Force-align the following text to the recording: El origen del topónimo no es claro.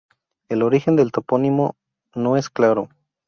El 0.49 0.63
origen 0.63 0.95
del 0.95 1.11
topónimo 1.11 1.75
no 2.15 2.35
es 2.35 2.49
claro. 2.49 2.89